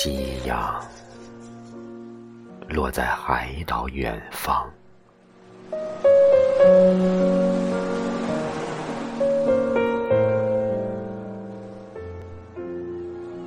[0.00, 0.80] 夕阳
[2.68, 4.70] 落在海岛远方。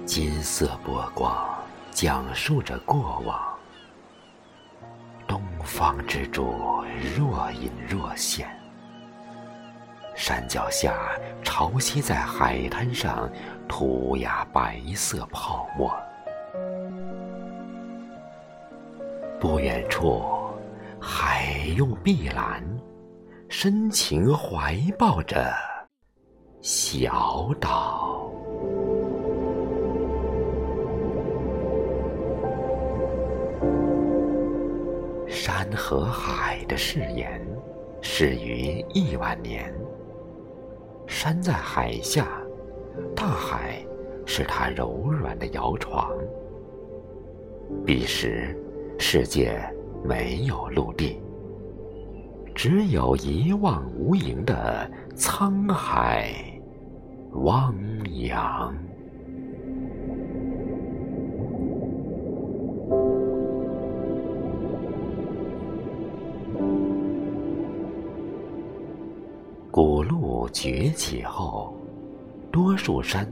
[0.06, 1.34] 金色波光
[1.92, 3.58] 讲述着过往
[5.26, 6.54] 东方之珠
[7.16, 8.46] 若隐若现
[10.18, 13.32] 山脚下潮汐在海滩上
[13.70, 15.90] 涂鸦白色泡沫
[19.42, 20.22] 不远处，
[21.00, 22.64] 海用碧蓝
[23.50, 25.52] 深情怀抱着
[26.62, 28.32] 小岛。
[35.28, 37.42] 山和海的誓言，
[38.00, 39.74] 始于亿万年。
[41.08, 42.28] 山在海下，
[43.16, 43.84] 大海
[44.24, 46.16] 是它柔软的摇床。
[47.84, 48.56] 彼时，
[49.04, 49.60] 世界
[50.06, 51.20] 没有陆地，
[52.54, 56.32] 只有一望无垠的沧海
[57.32, 57.76] 汪
[58.30, 58.72] 洋。
[69.72, 71.76] 古陆崛起后，
[72.52, 73.28] 多数山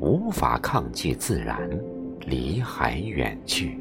[0.00, 1.68] 无法抗拒自然，
[2.20, 3.78] 离海远去，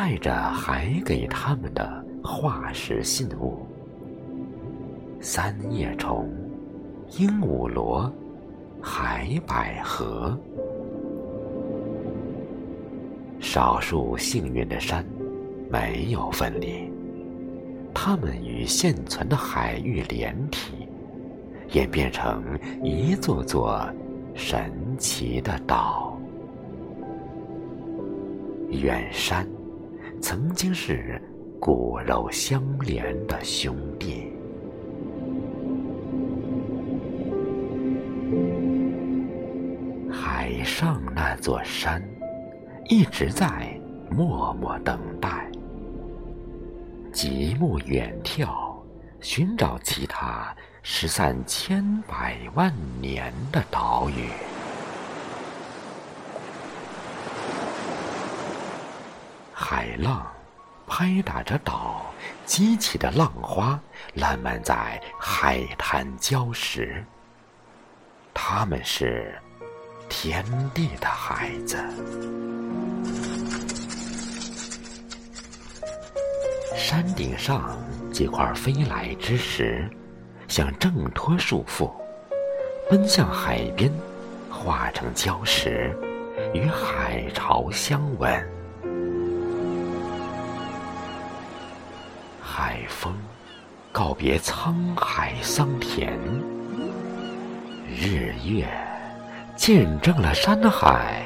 [0.00, 3.66] 带着海给他们的化石信物：
[5.20, 6.30] 三叶虫、
[7.18, 8.08] 鹦鹉螺、
[8.80, 10.38] 海百合。
[13.40, 15.04] 少数幸运的山
[15.68, 16.88] 没有分离。
[17.92, 20.88] 它们与现存的海域连体，
[21.72, 22.44] 演变成
[22.84, 23.84] 一座座
[24.32, 26.16] 神奇的岛。
[28.70, 29.44] 远山
[30.20, 31.20] 曾经是
[31.60, 34.32] 骨肉相连的兄弟。
[40.10, 42.02] 海上那座山，
[42.88, 43.78] 一直在
[44.10, 45.50] 默默等待。
[47.12, 48.76] 极目远眺，
[49.20, 54.47] 寻找其他失散千百万年的岛屿。
[59.60, 60.24] 海浪
[60.86, 62.06] 拍打着岛，
[62.46, 63.78] 激起的浪花
[64.14, 67.04] 烂漫在海滩礁石。
[68.32, 69.36] 他们是
[70.08, 71.76] 天地的孩子。
[76.76, 77.76] 山顶上
[78.12, 79.90] 几块飞来之石，
[80.46, 81.90] 想挣脱束缚，
[82.88, 83.92] 奔向海边，
[84.48, 85.92] 化成礁石，
[86.54, 88.57] 与海潮相吻。
[92.60, 93.14] 海风
[93.92, 96.18] 告别沧海桑田，
[97.88, 98.66] 日月
[99.54, 101.22] 见证了山海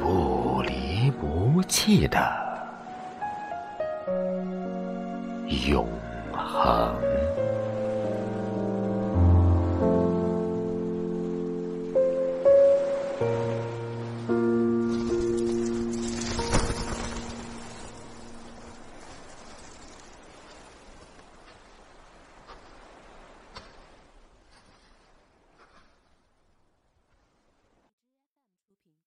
[0.00, 2.20] 不离不弃的。
[5.66, 5.88] 永
[6.32, 6.94] 恒。